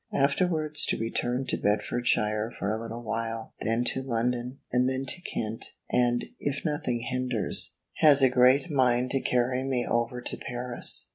[0.15, 5.21] Afterwards to return to Bedfordshire for a little while; then to London; and then to
[5.21, 11.07] Kent; and, if nothing hinders, has a great mind to carry me over to Paris.